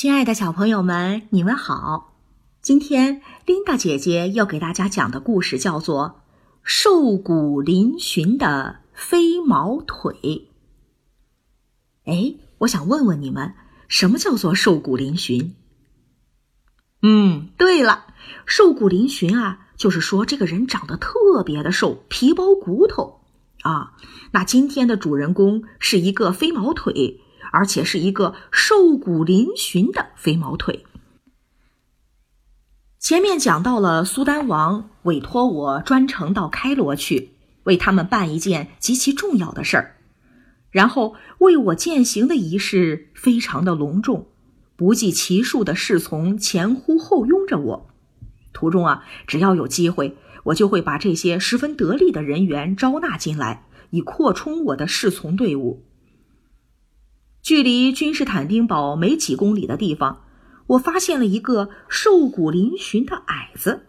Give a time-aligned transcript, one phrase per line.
[0.00, 2.14] 亲爱的小朋友们，你们好！
[2.62, 6.04] 今天琳达姐姐要给大家讲的故事叫做
[6.62, 10.14] 《瘦骨嶙峋的飞毛腿》。
[12.04, 13.54] 哎，我想问问你们，
[13.88, 15.50] 什么叫做瘦骨嶙峋？
[17.02, 18.06] 嗯，对了，
[18.46, 23.22] 瘦骨嶙峋啊，就是说这个人长得特别的瘦，皮包骨头
[23.62, 23.94] 啊。
[24.30, 27.20] 那今天的主人公是一个飞毛腿。
[27.52, 30.84] 而且是一个瘦骨嶙峋的飞毛腿。
[32.98, 37.30] 前面讲到了苏丹王委托我专程到开罗去，
[37.62, 39.96] 为他们办一件极其重要的事儿，
[40.70, 44.26] 然后为我践行的仪式非常的隆重，
[44.76, 47.90] 不计其数的侍从前呼后拥着我。
[48.52, 55.84] 途中啊，只要有机会，我就会把这些十分得力的人员招纳进来，以扩充我的侍从队伍。
[57.42, 60.24] 距离君士坦丁堡没几公里的地方，
[60.66, 63.86] 我发现了一个瘦骨嶙峋的矮子，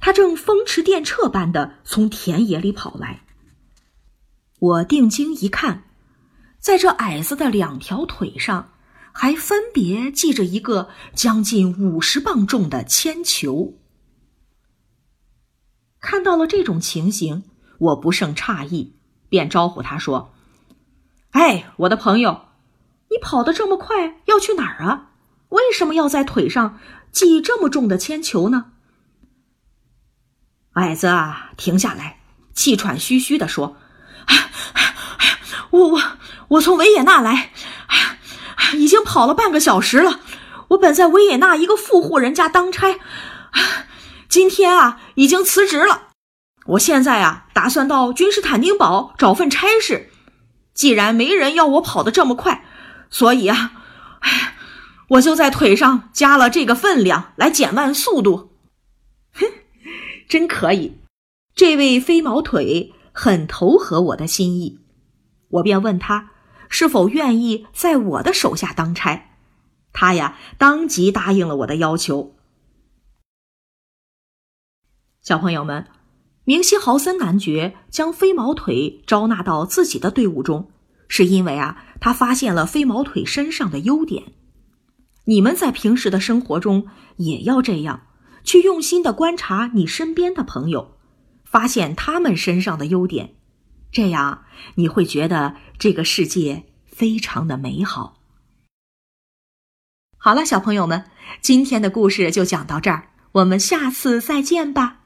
[0.00, 3.24] 他正风驰电掣般的从田野里跑来。
[4.58, 5.84] 我定睛一看，
[6.58, 8.72] 在这矮子的两条腿上，
[9.12, 13.78] 还分别系着一个将近五十磅重的铅球。
[16.00, 17.44] 看到了这种情形，
[17.78, 18.96] 我不胜诧异，
[19.28, 20.34] 便招呼他说
[21.30, 22.40] ：“哎，我的朋友。”
[23.14, 25.10] 你跑得这么快，要去哪儿啊？
[25.50, 26.80] 为什么要在腿上
[27.12, 28.72] 系这么重的铅球呢？
[30.72, 32.18] 矮子啊，停下来，
[32.54, 33.76] 气喘吁吁地说
[35.70, 36.02] ：“我我
[36.48, 37.52] 我从维也纳来，
[38.72, 40.18] 已经跑了半个小时了。
[40.70, 42.98] 我本在维也纳一个富户人家当差，
[44.28, 46.08] 今天啊已经辞职了。
[46.66, 50.10] 我现在啊打算到君士坦丁堡找份差事。
[50.72, 52.63] 既然没人要我跑得这么快。”
[53.14, 53.70] 所以啊，
[54.22, 54.56] 哎，
[55.10, 58.50] 我就在腿上加了这个分量来减慢速度。
[59.32, 59.46] 哼，
[60.28, 60.98] 真可以！
[61.54, 64.80] 这位飞毛腿很投合我的心意，
[65.48, 66.32] 我便问他
[66.68, 69.30] 是否愿意在我的手下当差。
[69.92, 72.34] 他呀，当即答应了我的要求。
[75.22, 75.86] 小朋友们，
[76.42, 80.72] 明希豪森男爵将飞毛腿招纳到自己的队伍中。
[81.08, 84.32] 是因为啊，他发现了飞毛腿身上的优点。
[85.26, 88.08] 你们在平时的生活中也要这样，
[88.44, 90.96] 去用心的观察你身边的朋友，
[91.44, 93.34] 发现他们身上的优点，
[93.90, 94.44] 这样
[94.74, 98.20] 你会觉得这个世界非常的美好。
[100.18, 101.04] 好了，小朋友们，
[101.40, 105.00] 今天的故事就讲到这儿，我们下次再见吧，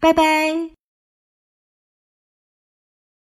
[0.00, 0.81] 拜拜。